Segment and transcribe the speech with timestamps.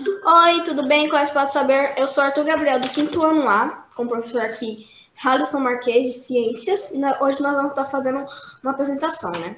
[0.00, 1.06] Oi, tudo bem?
[1.08, 1.94] Qual Pode Saber?
[1.98, 4.88] Eu sou Arthur Gabriel, do quinto ano A, com o professor aqui,
[5.22, 6.92] Halisson Marques, de Ciências.
[7.20, 8.24] Hoje nós vamos estar fazendo
[8.62, 9.56] uma apresentação, né?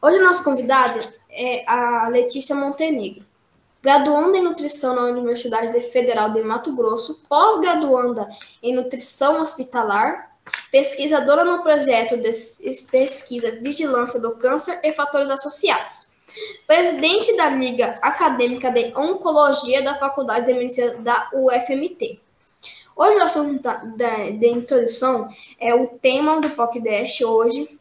[0.00, 3.24] Hoje o nosso convidado é a Letícia Montenegro,
[3.82, 8.28] graduanda em Nutrição na Universidade Federal de Mato Grosso, pós-graduanda
[8.62, 10.30] em Nutrição Hospitalar,
[10.70, 12.30] pesquisadora no projeto de
[12.92, 16.07] pesquisa Vigilância do Câncer e Fatores Associados
[16.66, 22.20] presidente da Liga Acadêmica de Oncologia da Faculdade de Medicina da UFMT.
[22.94, 25.28] Hoje o assunto da, da, introdução
[25.58, 27.78] é o tema do podcast hoje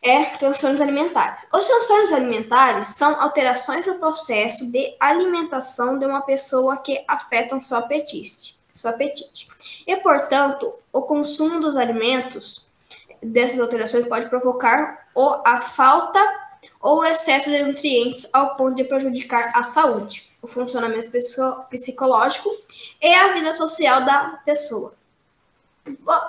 [0.00, 1.46] é transtornos alimentares.
[1.52, 7.76] Os transtornos alimentares são alterações no processo de alimentação de uma pessoa que afetam seu
[7.76, 9.48] apetite, seu apetite.
[9.86, 12.64] E, portanto, o consumo dos alimentos
[13.22, 16.47] dessas alterações pode provocar ou a falta
[16.80, 21.10] ou excesso de nutrientes ao ponto de prejudicar a saúde, o funcionamento
[21.70, 22.50] psicológico
[23.00, 24.94] e a vida social da pessoa.
[26.00, 26.20] Bom,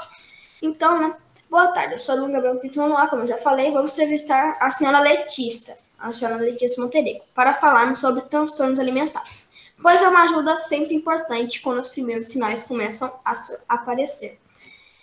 [0.61, 1.15] então, né?
[1.49, 4.57] Boa tarde, eu sou a Luna Gabriel Pinto A, como eu já falei, vamos entrevistar
[4.59, 10.23] a senhora Letícia, a senhora Letícia Montenegro, para falarmos sobre transtornos alimentares, pois é uma
[10.25, 13.33] ajuda sempre importante quando os primeiros sinais começam a
[13.67, 14.39] aparecer.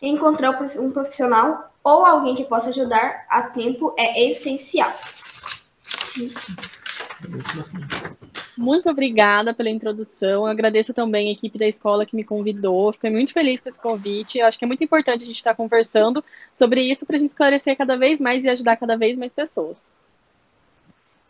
[0.01, 4.93] Encontrar um profissional ou alguém que possa ajudar a tempo é essencial.
[8.57, 10.45] Muito obrigada pela introdução.
[10.45, 12.93] Eu agradeço também a equipe da escola que me convidou.
[12.93, 14.39] Fiquei muito feliz com esse convite.
[14.39, 17.29] Eu acho que é muito importante a gente estar conversando sobre isso para a gente
[17.29, 19.91] esclarecer cada vez mais e ajudar cada vez mais pessoas.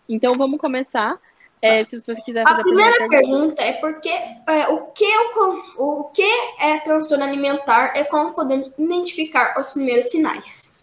[0.09, 1.19] Então vamos começar.
[1.61, 6.05] É, se você quiser fazer a primeira pergunta é porque é, o, que o, o
[6.05, 6.23] que
[6.61, 10.76] é transtorno alimentar e como podemos identificar os primeiros sinais.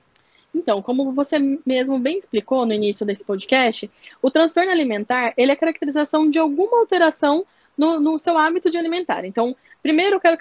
[0.53, 3.89] Então, como você mesmo bem explicou no início desse podcast,
[4.21, 7.45] o transtorno alimentar ele é a caracterização de alguma alteração
[7.77, 9.25] no, no seu hábito de alimentar.
[9.25, 10.37] Então, primeiro eu quero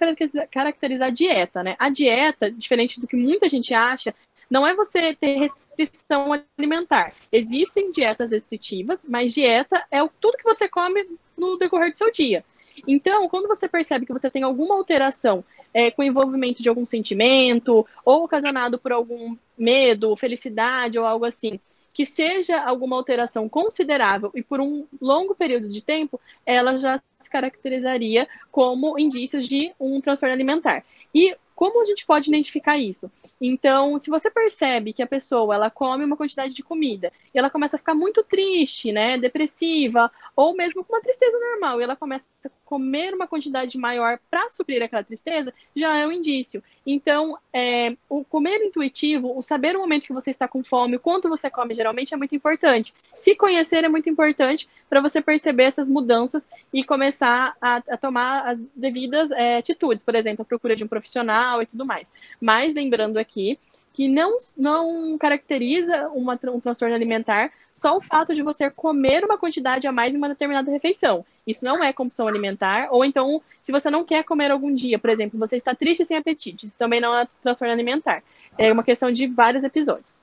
[0.51, 1.77] caracterizar a dieta, né?
[1.79, 4.15] A dieta, diferente do que muita gente acha,
[4.51, 7.15] não é você ter restrição alimentar.
[7.33, 11.07] Existem dietas restritivas, mas dieta é tudo que você come
[11.39, 12.45] no decorrer do seu dia.
[12.87, 17.87] Então, quando você percebe que você tem alguma alteração é, com envolvimento de algum sentimento,
[18.05, 21.59] ou ocasionado por algum medo, felicidade ou algo assim,
[21.93, 27.31] que seja alguma alteração considerável e por um longo período de tempo, ela já se
[27.31, 30.85] caracterizaria como indícios de um transtorno alimentar.
[31.15, 33.09] E como a gente pode identificar isso?
[33.41, 37.49] Então, se você percebe que a pessoa ela come uma quantidade de comida e ela
[37.49, 41.95] começa a ficar muito triste, né, depressiva, ou mesmo com uma tristeza normal, e ela
[41.95, 46.65] começa a comer uma quantidade maior para suprir aquela tristeza, já é um indício.
[46.85, 51.01] Então, é, o comer intuitivo, o saber o momento que você está com fome, o
[51.01, 52.93] quanto você come geralmente é muito importante.
[53.15, 58.49] Se conhecer é muito importante para você perceber essas mudanças e começar a, a tomar
[58.49, 62.13] as devidas é, atitudes, por exemplo, a procura de um profissional e tudo mais.
[62.41, 63.59] Mas lembrando aqui
[63.93, 69.39] que não, não caracteriza uma, um transtorno alimentar só o fato de você comer uma
[69.39, 71.25] quantidade a mais em uma determinada refeição.
[71.47, 75.11] Isso não é compulsão alimentar, ou então, se você não quer comer algum dia, por
[75.11, 78.23] exemplo, você está triste sem apetite, isso também não é transtorno alimentar.
[78.57, 80.21] É uma questão de vários episódios.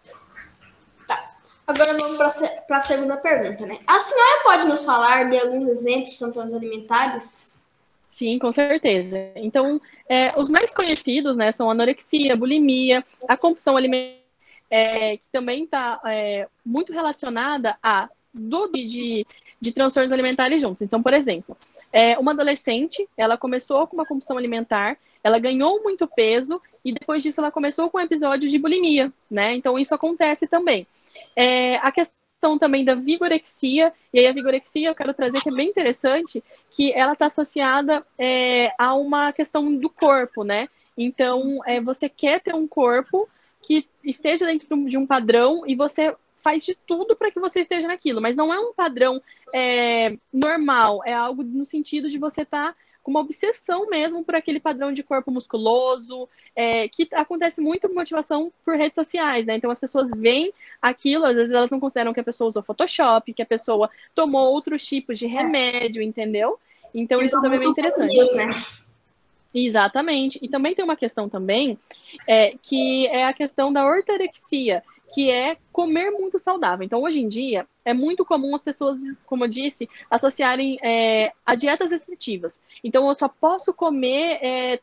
[1.08, 1.22] Tá.
[1.68, 2.18] Agora vamos
[2.68, 3.80] para a segunda pergunta, né?
[3.86, 7.59] A senhora pode nos falar de alguns exemplos de transtornos alimentares?
[8.20, 9.32] Sim, com certeza.
[9.34, 14.20] Então, é, os mais conhecidos, né, são anorexia, bulimia, a compulsão alimentar,
[14.70, 19.26] é, que também está é, muito relacionada a do, de,
[19.62, 20.82] de transtornos alimentares juntos.
[20.82, 21.56] Então, por exemplo,
[21.94, 27.24] é, uma adolescente, ela começou com uma compulsão alimentar, ela ganhou muito peso e depois
[27.24, 29.56] disso ela começou com um episódio de bulimia, né?
[29.56, 30.86] Então, isso acontece também.
[31.38, 35.56] É, a questão também da vigorexia, e aí a vigorexia eu quero trazer que é
[35.56, 40.68] bem interessante, que ela está associada é, a uma questão do corpo, né?
[40.98, 43.28] Então, é, você quer ter um corpo
[43.62, 47.88] que esteja dentro de um padrão e você faz de tudo para que você esteja
[47.88, 49.22] naquilo, mas não é um padrão
[49.54, 54.36] é, normal, é algo no sentido de você estar tá com uma obsessão mesmo por
[54.36, 59.56] aquele padrão de corpo musculoso, é, que acontece muito por motivação por redes sociais, né?
[59.56, 63.34] Então as pessoas veem aquilo, às vezes elas não consideram que a pessoa usou Photoshop,
[63.34, 66.60] que a pessoa tomou outros tipos de remédio, entendeu?
[66.94, 68.12] Então isso também é bem interessante.
[68.12, 68.46] Dias, né?
[69.56, 70.38] Exatamente.
[70.44, 71.80] E também tem uma questão também,
[72.28, 74.84] é, que é a questão da ortorexia,
[75.14, 76.86] que é comer muito saudável.
[76.86, 81.56] Então, hoje em dia, é muito comum as pessoas, como eu disse, associarem é, a
[81.56, 82.62] dietas restritivas.
[82.84, 84.80] Então, eu só posso comer é,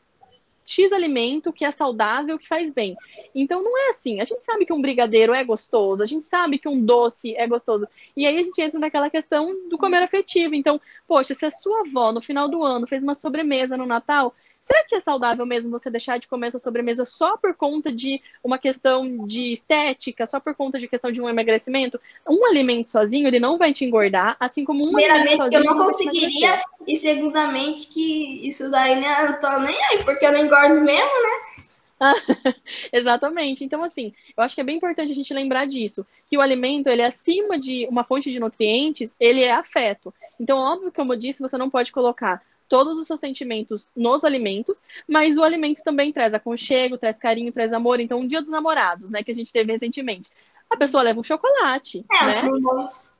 [0.67, 2.97] X alimento que é saudável, que faz bem.
[3.33, 4.19] Então não é assim.
[4.19, 7.47] A gente sabe que um brigadeiro é gostoso, a gente sabe que um doce é
[7.47, 7.87] gostoso.
[8.15, 10.53] E aí a gente entra naquela questão do comer afetivo.
[10.53, 14.35] Então, poxa, se a sua avó no final do ano fez uma sobremesa no Natal,
[14.67, 18.21] Será que é saudável mesmo você deixar de comer essa sobremesa só por conta de
[18.43, 21.97] uma questão de estética, só por conta de questão de um emagrecimento?
[22.29, 25.73] Um alimento sozinho, ele não vai te engordar, assim como um Primeiramente, sozinho, que eu
[25.73, 30.43] não conseguiria, e segundamente, que isso daí né, eu tô nem aí, porque eu não
[30.43, 31.57] engordo mesmo, né?
[32.91, 33.63] Exatamente.
[33.63, 36.87] Então, assim, eu acho que é bem importante a gente lembrar disso, que o alimento,
[36.87, 40.13] ele é acima de uma fonte de nutrientes, ele é afeto.
[40.37, 44.23] Então, óbvio que, como eu disse, você não pode colocar todos os seus sentimentos nos
[44.23, 47.99] alimentos, mas o alimento também traz aconchego, traz carinho, traz amor.
[47.99, 50.29] Então, um dia dos namorados, né, que a gente teve recentemente,
[50.69, 52.05] a pessoa leva um chocolate.
[52.11, 52.49] É, né?
[52.49, 53.17] os.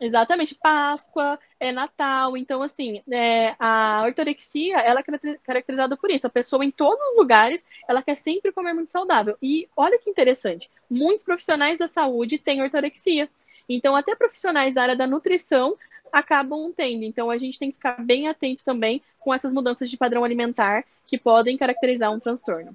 [0.00, 6.30] Exatamente, Páscoa, é Natal, então assim, é, a ortorexia, ela é caracterizada por isso, a
[6.30, 10.70] pessoa em todos os lugares, ela quer sempre comer muito saudável, e olha que interessante,
[10.88, 13.28] muitos profissionais da saúde têm ortorexia,
[13.68, 15.76] então até profissionais da área da nutrição
[16.12, 17.04] acabam tendo.
[17.04, 20.84] Então a gente tem que ficar bem atento também com essas mudanças de padrão alimentar
[21.06, 22.74] que podem caracterizar um transtorno.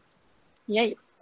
[0.68, 1.16] E é isso.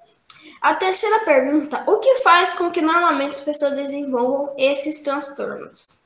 [0.61, 6.01] A terceira pergunta: o que faz com que normalmente as pessoas desenvolvam esses transtornos?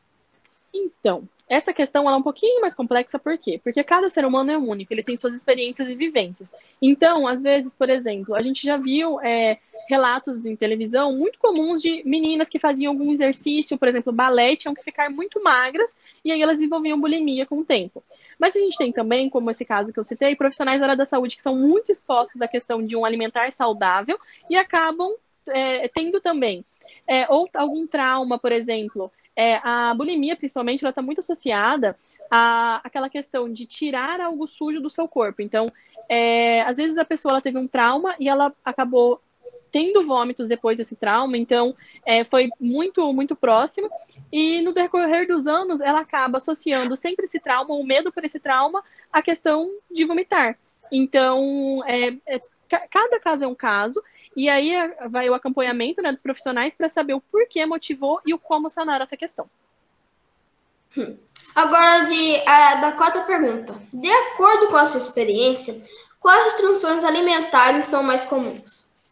[0.73, 3.59] Então, essa questão é um pouquinho mais complexa, por quê?
[3.63, 6.53] Porque cada ser humano é único, ele tem suas experiências e vivências.
[6.81, 9.57] Então, às vezes, por exemplo, a gente já viu é,
[9.87, 14.75] relatos em televisão muito comuns de meninas que faziam algum exercício, por exemplo, balé, tinham
[14.75, 18.03] que ficar muito magras e aí elas desenvolviam bulimia com o tempo.
[18.37, 21.05] Mas a gente tem também, como esse caso que eu citei, profissionais da área da
[21.05, 24.19] saúde que são muito expostos à questão de um alimentar saudável
[24.49, 25.15] e acabam
[25.47, 26.65] é, tendo também
[27.07, 31.95] é, ou algum trauma, por exemplo, é, a bulimia, principalmente, ela está muito associada
[32.31, 35.43] à aquela questão de tirar algo sujo do seu corpo.
[35.43, 35.71] Então,
[36.09, 39.21] é, às vezes a pessoa ela teve um trauma e ela acabou
[39.71, 43.89] tendo vômitos depois desse trauma, então é, foi muito, muito próximo.
[44.31, 48.39] E no decorrer dos anos, ela acaba associando sempre esse trauma, o medo por esse
[48.39, 50.57] trauma, à questão de vomitar.
[50.91, 52.41] Então, é, é,
[52.89, 54.01] cada caso é um caso,
[54.37, 58.35] e aí é, vai o acompanhamento né, dos profissionais para saber o porquê motivou e
[58.35, 59.49] o como sanar essa questão.
[61.55, 63.73] Agora, de, uh, da quarta pergunta.
[63.91, 65.73] De acordo com a sua experiência,
[66.19, 69.09] quais transtornos alimentares são mais comuns?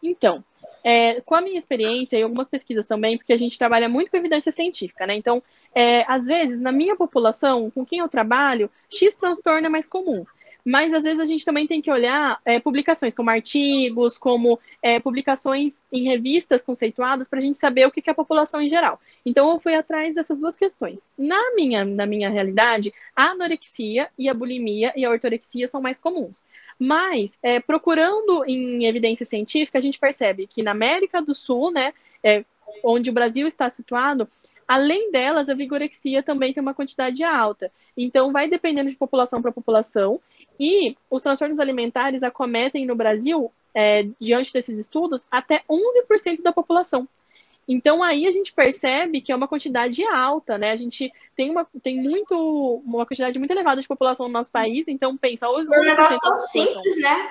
[0.00, 0.44] Então,
[0.84, 4.16] é, com a minha experiência e algumas pesquisas também, porque a gente trabalha muito com
[4.16, 5.16] evidência científica, né?
[5.16, 5.42] Então,
[5.74, 10.24] é, às vezes, na minha população, com quem eu trabalho, X transtorno é mais comum
[10.64, 15.00] mas às vezes a gente também tem que olhar é, publicações como artigos, como é,
[15.00, 19.00] publicações em revistas conceituadas para a gente saber o que, é a população em geral.
[19.26, 21.08] Então eu fui atrás dessas duas questões.
[21.18, 25.98] Na minha, na minha realidade, a anorexia e a bulimia e a ortorexia são mais
[25.98, 26.44] comuns.
[26.78, 31.92] Mas é, procurando em evidência científica, a gente percebe que na América do Sul, né,
[32.22, 32.44] é,
[32.84, 34.28] onde o Brasil está situado,
[34.72, 37.70] Além delas, a vigorexia também tem uma quantidade alta.
[37.94, 40.18] Então, vai dependendo de população para população.
[40.58, 47.08] E os transtornos alimentares acometem no Brasil, é, diante desses estudos, até 11% da população.
[47.66, 50.72] Então aí a gente percebe que é uma quantidade alta, né?
[50.72, 54.88] A gente tem uma tem muito uma quantidade muito elevada de população no nosso país,
[54.88, 57.30] então pensa é um negócio tão simples, né?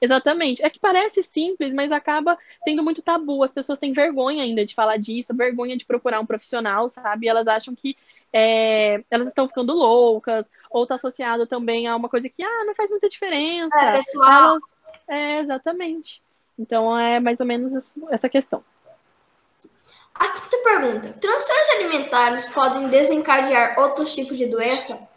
[0.00, 0.62] Exatamente.
[0.62, 3.42] É que parece simples, mas acaba tendo muito tabu.
[3.42, 7.26] As pessoas têm vergonha ainda de falar disso, vergonha de procurar um profissional, sabe?
[7.26, 7.96] Elas acham que
[8.36, 12.74] é, elas estão ficando loucas, ou está associado também a uma coisa que ah, não
[12.74, 13.76] faz muita diferença.
[13.80, 14.58] É, pessoal.
[15.06, 16.20] É, exatamente.
[16.58, 18.64] Então é mais ou menos essa questão.
[20.12, 25.08] A quinta pergunta: transtornos alimentares podem desencadear outros tipos de doença?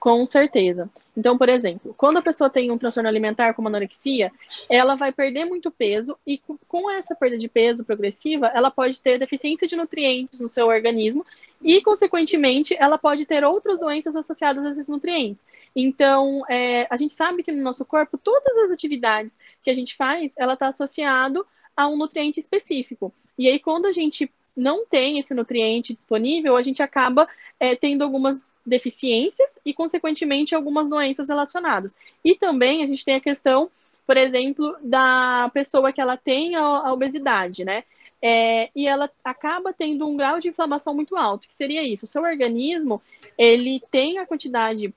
[0.00, 0.90] Com certeza.
[1.16, 4.30] Então, por exemplo, quando a pessoa tem um transtorno alimentar como anorexia,
[4.68, 9.18] ela vai perder muito peso e com essa perda de peso progressiva, ela pode ter
[9.18, 11.24] deficiência de nutrientes no seu organismo
[11.62, 15.46] e, consequentemente, ela pode ter outras doenças associadas a esses nutrientes.
[15.74, 19.94] Então, é, a gente sabe que no nosso corpo, todas as atividades que a gente
[19.96, 21.46] faz, ela está associado
[21.76, 23.12] a um nutriente específico.
[23.38, 27.28] E aí, quando a gente não tem esse nutriente disponível, a gente acaba
[27.60, 31.94] é, tendo algumas deficiências e, consequentemente, algumas doenças relacionadas.
[32.24, 33.70] E também a gente tem a questão,
[34.06, 37.84] por exemplo, da pessoa que ela tem a, a obesidade, né?
[38.28, 42.06] É, e ela acaba tendo um grau de inflamação muito alto, que seria isso.
[42.06, 43.00] O seu organismo,
[43.38, 44.92] ele tem a quantidade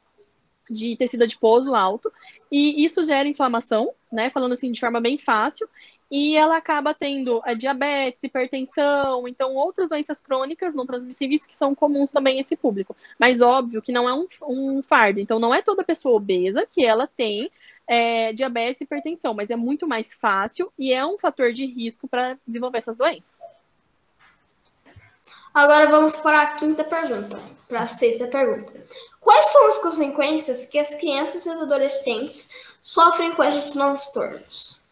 [0.67, 2.11] de tecido adiposo alto,
[2.51, 4.31] e isso gera inflamação, né?
[4.31, 5.69] Falando assim de forma bem fácil,
[6.09, 11.75] e ela acaba tendo a diabetes, hipertensão, então outras doenças crônicas não transmissíveis que são
[11.75, 12.95] comuns também a esse público.
[13.19, 16.83] Mas óbvio que não é um, um fardo, então não é toda pessoa obesa que
[16.83, 17.51] ela tem
[17.89, 22.07] é, diabetes e hipertensão, mas é muito mais fácil e é um fator de risco
[22.07, 23.39] para desenvolver essas doenças.
[25.51, 28.85] Agora vamos para a quinta pergunta, para a sexta pergunta.
[29.19, 34.83] Quais são as consequências que as crianças e os adolescentes sofrem com esses transtornos?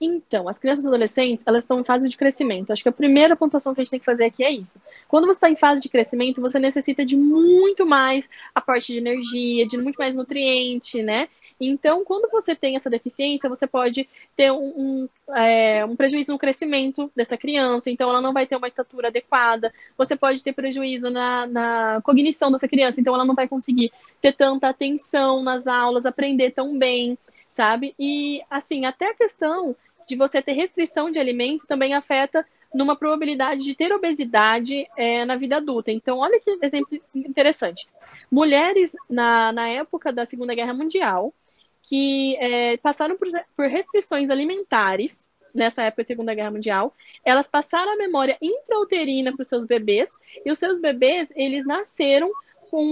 [0.00, 2.72] Então, as crianças e adolescentes, elas estão em fase de crescimento.
[2.72, 4.80] Acho que a primeira pontuação que a gente tem que fazer aqui é isso.
[5.06, 9.68] Quando você está em fase de crescimento, você necessita de muito mais aporte de energia,
[9.68, 11.28] de muito mais nutriente, né?
[11.60, 16.38] Então, quando você tem essa deficiência, você pode ter um, um, é, um, prejuízo no
[16.38, 19.72] crescimento dessa criança, então ela não vai ter uma estatura adequada.
[19.98, 24.32] Você pode ter prejuízo na, na cognição dessa criança, então ela não vai conseguir ter
[24.32, 27.94] tanta atenção nas aulas, aprender tão bem, sabe?
[27.98, 29.76] E, assim, até a questão
[30.08, 35.36] de você ter restrição de alimento também afeta numa probabilidade de ter obesidade é, na
[35.36, 35.90] vida adulta.
[35.90, 37.86] Então, olha que exemplo interessante.
[38.30, 41.34] Mulheres, na, na época da Segunda Guerra Mundial,
[41.82, 46.94] que é, passaram por, por restrições alimentares nessa época da Segunda Guerra Mundial,
[47.24, 50.12] elas passaram a memória intrauterina para os seus bebês,
[50.44, 52.30] e os seus bebês, eles nasceram
[52.70, 52.84] com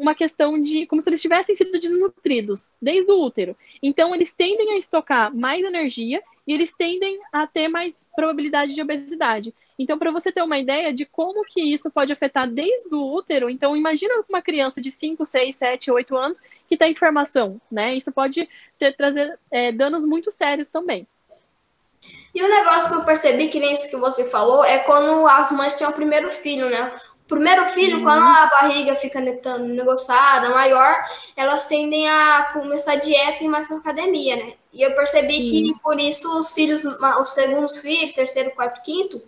[0.00, 3.56] uma questão de como se eles tivessem sido desnutridos desde o útero.
[3.80, 8.82] Então, eles tendem a estocar mais energia e eles tendem a ter mais probabilidade de
[8.82, 9.54] obesidade.
[9.80, 13.48] Então, para você ter uma ideia de como que isso pode afetar desde o útero,
[13.48, 17.94] então imagina uma criança de 5, 6, 7, 8 anos que está em formação, né?
[17.94, 18.46] Isso pode
[18.78, 21.06] ter, trazer é, danos muito sérios também.
[22.34, 25.50] E um negócio que eu percebi, que nem isso que você falou, é quando as
[25.52, 26.92] mães têm o primeiro filho, né?
[27.24, 28.02] O primeiro filho, uhum.
[28.02, 30.94] quando a barriga fica negociada, maior,
[31.34, 34.52] elas tendem a começar a dieta e mais com academia, né?
[34.74, 35.72] E eu percebi Sim.
[35.72, 39.22] que por isso os filhos, os segundos filhos, terceiro, quarto, quinto,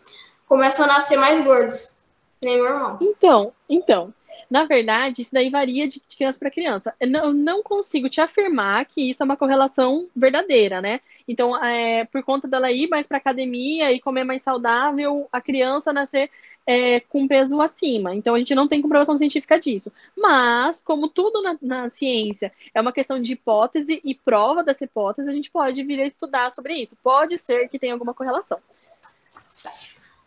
[0.52, 2.04] começam a nascer mais gordos.
[2.44, 2.98] Nem meu irmão.
[3.00, 4.12] Então, então.
[4.50, 6.94] Na verdade, isso daí varia de criança para criança.
[7.00, 11.00] Eu não, não, consigo te afirmar que isso é uma correlação verdadeira, né?
[11.26, 15.90] Então, é, por conta dela ir mais para academia e comer mais saudável, a criança
[15.90, 16.28] nascer
[16.66, 18.14] é, com peso acima.
[18.14, 19.90] Então, a gente não tem comprovação científica disso.
[20.14, 25.30] Mas, como tudo na, na, ciência é uma questão de hipótese e prova dessa hipótese,
[25.30, 26.94] a gente pode vir a estudar sobre isso.
[27.02, 28.58] Pode ser que tenha alguma correlação.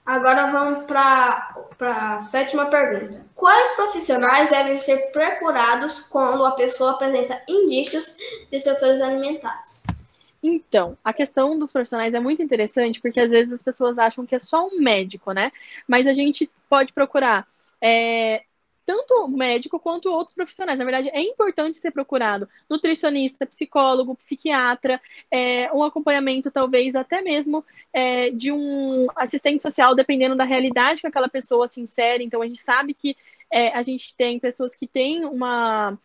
[0.06, 1.50] Agora vamos para
[1.82, 3.26] a sétima pergunta.
[3.34, 8.18] Quais profissionais devem ser procurados quando a pessoa apresenta indícios
[8.52, 10.06] de setores alimentares?
[10.44, 14.36] Então, a questão dos profissionais é muito interessante porque às vezes as pessoas acham que
[14.36, 15.52] é só um médico, né?
[15.88, 17.48] Mas a gente pode procurar
[17.82, 18.44] é,
[18.86, 20.80] tanto médico quanto outros profissionais.
[20.80, 25.02] Na verdade, é importante ser procurado nutricionista, psicólogo, psiquiatra,
[25.32, 31.08] é, um acompanhamento, talvez até mesmo é, de um assistente social, dependendo da realidade que
[31.08, 32.24] aquela pessoa se insere.
[32.24, 33.18] Então, a gente sabe que
[33.52, 35.98] é, a gente tem pessoas que têm uma,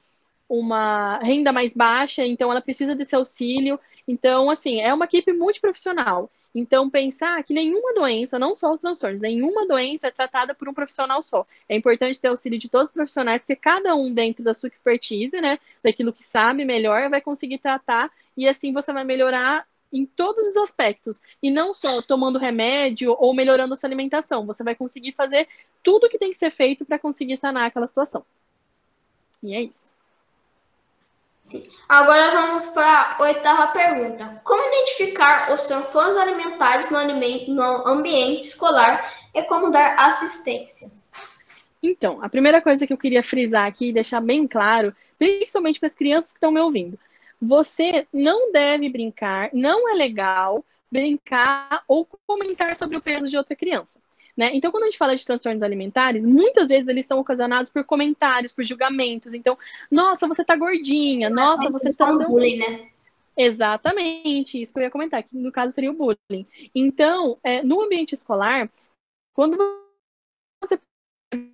[0.49, 3.79] uma renda mais baixa, então ela precisa desse auxílio.
[4.09, 6.31] Então, assim, é uma equipe multiprofissional.
[6.55, 10.75] Então, pensar que nenhuma doença, não só os transtornos, nenhuma doença é tratada por um
[10.75, 11.47] profissional só.
[11.69, 15.41] É importante ter auxílio de todos os profissionais, porque cada um, dentro da sua expertise,
[15.41, 20.47] né, daquilo que sabe melhor, vai conseguir tratar e assim você vai melhorar em todos
[20.47, 21.21] os aspectos.
[21.43, 24.47] E não só tomando remédio ou melhorando sua alimentação.
[24.47, 25.49] Você vai conseguir fazer
[25.83, 28.25] tudo o que tem que ser feito para conseguir sanar aquela situação.
[29.43, 29.95] E é isso.
[31.51, 31.69] Sim.
[31.89, 34.41] Agora vamos para a oitava pergunta.
[34.45, 39.05] Como identificar os transtornos alimentares no, alimento, no ambiente escolar
[39.35, 40.87] e como dar assistência?
[41.83, 45.89] Então, a primeira coisa que eu queria frisar aqui e deixar bem claro, principalmente para
[45.89, 46.97] as crianças que estão me ouvindo,
[47.43, 53.57] você não deve brincar, não é legal brincar ou comentar sobre o peso de outra
[53.57, 53.99] criança.
[54.41, 54.53] Né?
[54.55, 58.51] Então, quando a gente fala de transtornos alimentares, muitas vezes eles estão ocasionados por comentários,
[58.51, 59.35] por julgamentos.
[59.35, 59.59] Então,
[59.91, 62.11] nossa, você tá gordinha, Sim, nossa, você tá.
[62.11, 62.89] Bullying, né?
[63.37, 66.47] Exatamente, isso que eu ia comentar, que no caso seria o bullying.
[66.75, 68.71] Então, é, no ambiente escolar,
[69.35, 69.59] quando
[70.59, 70.81] você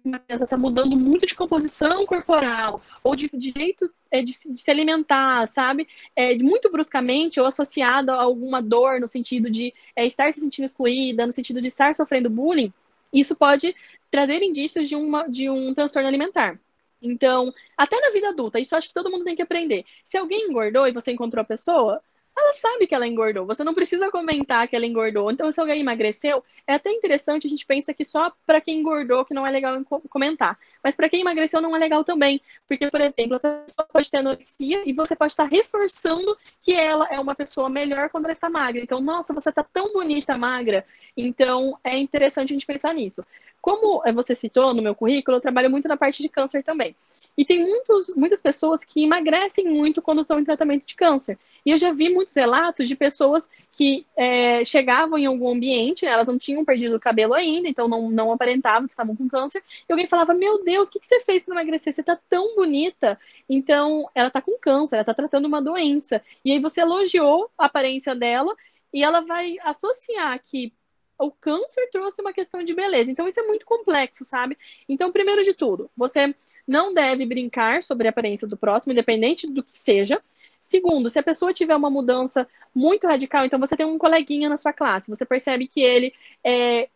[0.04, 4.60] uma criança está mudando muito de composição corporal ou de, de jeito é, de, de,
[4.60, 5.86] se alimentar, sabe?
[6.14, 10.64] É, muito bruscamente ou associada a alguma dor no sentido de é, estar se sentindo
[10.64, 12.72] excluída, no sentido de estar sofrendo bullying,
[13.12, 13.74] isso pode
[14.10, 16.58] trazer indícios de, uma, de um transtorno alimentar.
[17.00, 19.84] Então, até na vida adulta, isso acho que todo mundo tem que aprender.
[20.02, 22.02] Se alguém engordou e você encontrou a pessoa,
[22.36, 23.46] ela sabe que ela engordou.
[23.46, 25.30] Você não precisa comentar que ela engordou.
[25.30, 29.24] Então, se alguém emagreceu, é até interessante, a gente pensa que só para quem engordou
[29.24, 30.58] que não é legal comentar.
[30.84, 34.18] Mas para quem emagreceu não é legal também, porque, por exemplo, essa pessoa pode ter
[34.18, 38.50] anorexia e você pode estar reforçando que ela é uma pessoa melhor quando ela está
[38.50, 38.82] magra.
[38.82, 40.84] Então, nossa, você está tão bonita magra.
[41.16, 43.24] Então, é interessante a gente pensar nisso.
[43.62, 46.94] Como você citou no meu currículo, eu trabalho muito na parte de câncer também.
[47.36, 51.38] E tem muitos, muitas pessoas que emagrecem muito quando estão em tratamento de câncer.
[51.64, 56.12] E eu já vi muitos relatos de pessoas que é, chegavam em algum ambiente, né,
[56.12, 59.62] elas não tinham perdido o cabelo ainda, então não, não aparentavam que estavam com câncer.
[59.88, 61.92] E alguém falava: Meu Deus, o que, que você fez para emagrecer?
[61.92, 63.18] Você está tão bonita.
[63.48, 66.22] Então, ela está com câncer, ela está tratando uma doença.
[66.44, 68.54] E aí você elogiou a aparência dela
[68.92, 70.72] e ela vai associar que
[71.18, 73.10] o câncer trouxe uma questão de beleza.
[73.10, 74.56] Então, isso é muito complexo, sabe?
[74.88, 76.34] Então, primeiro de tudo, você
[76.66, 80.20] não deve brincar sobre a aparência do próximo, independente do que seja.
[80.60, 84.56] Segundo, se a pessoa tiver uma mudança muito radical, então você tem um coleguinha na
[84.56, 86.88] sua classe, você percebe que ele é,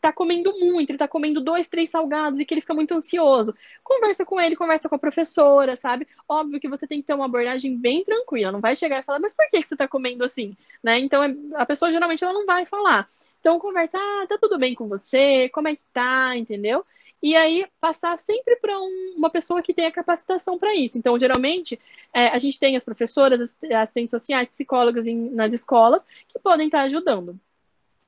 [0.00, 3.54] tá comendo muito, ele tá comendo dois, três salgados e que ele fica muito ansioso.
[3.82, 6.06] Conversa com ele, conversa com a professora, sabe?
[6.28, 9.18] Óbvio que você tem que ter uma abordagem bem tranquila, não vai chegar e falar,
[9.18, 10.56] mas por que, você tá comendo assim?
[10.82, 11.00] Né?
[11.00, 11.22] Então,
[11.54, 13.08] a pessoa geralmente ela não vai falar.
[13.40, 15.48] Então, conversa, ah, tá tudo bem com você?
[15.50, 16.36] Como é que tá?
[16.36, 16.84] Entendeu?
[17.22, 20.98] E aí passar sempre para um, uma pessoa que tenha capacitação para isso.
[20.98, 21.80] Então, geralmente,
[22.12, 26.66] é, a gente tem as professoras, as assistentes sociais, psicólogas em, nas escolas que podem
[26.66, 27.38] estar ajudando.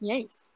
[0.01, 0.53] E é isso.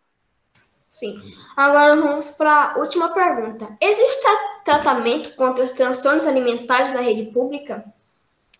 [0.88, 1.18] Sim.
[1.56, 3.76] Agora vamos para a última pergunta.
[3.80, 4.26] Existe
[4.62, 7.82] tratamento contra os transtornos alimentares na rede pública?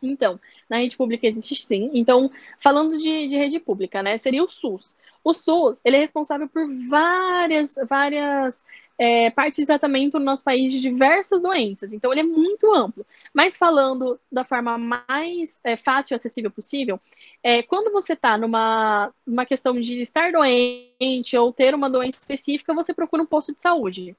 [0.03, 1.91] Então, na rede pública existe sim.
[1.93, 4.97] Então, falando de, de rede pública, né, seria o SUS.
[5.23, 8.65] O SUS, ele é responsável por várias, várias
[9.03, 11.93] é, partes de tratamento no nosso país de diversas doenças.
[11.93, 13.05] Então, ele é muito amplo.
[13.35, 17.01] Mas falando da forma mais é, fácil e acessível possível,
[17.43, 22.73] é, quando você está numa, numa questão de estar doente ou ter uma doença específica,
[22.73, 24.17] você procura um posto de saúde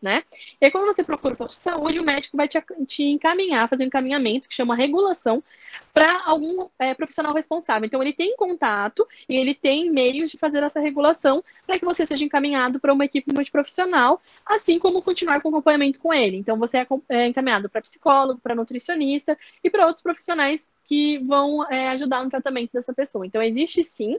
[0.00, 0.22] né?
[0.60, 3.68] E aí, quando você procura o posto de saúde, o médico vai te, te encaminhar,
[3.68, 5.42] fazer um encaminhamento que chama regulação
[5.92, 7.86] para algum é, profissional responsável.
[7.86, 12.06] Então, ele tem contato e ele tem meios de fazer essa regulação para que você
[12.06, 16.36] seja encaminhado para uma equipe multiprofissional, assim como continuar com acompanhamento com ele.
[16.36, 21.70] Então, você é, é encaminhado para psicólogo, para nutricionista e para outros profissionais que vão
[21.70, 23.26] é, ajudar no tratamento dessa pessoa.
[23.26, 24.18] Então, existe sim,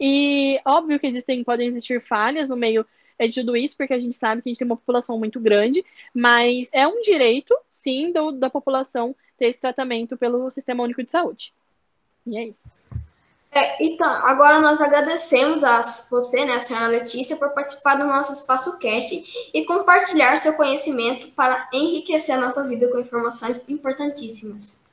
[0.00, 2.84] e óbvio que existem, podem existir falhas no meio
[3.18, 5.40] é de tudo isso, porque a gente sabe que a gente tem uma população muito
[5.40, 5.84] grande,
[6.14, 11.10] mas é um direito, sim, do, da população ter esse tratamento pelo Sistema Único de
[11.10, 11.52] Saúde.
[12.26, 12.78] E é isso.
[13.50, 18.32] É, então, agora nós agradecemos a você, né, a senhora Letícia, por participar do nosso
[18.32, 24.86] Espaço Cast e compartilhar seu conhecimento para enriquecer a nossa vida com informações importantíssimas.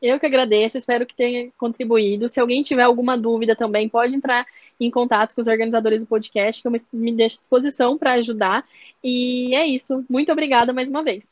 [0.00, 2.28] Eu que agradeço, espero que tenha contribuído.
[2.28, 4.46] Se alguém tiver alguma dúvida também, pode entrar
[4.80, 8.64] em contato com os organizadores do podcast, que eu me deixo à disposição para ajudar.
[9.02, 10.04] E é isso.
[10.08, 11.26] Muito obrigada mais uma vez.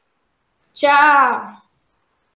[0.73, 1.72] Tchau!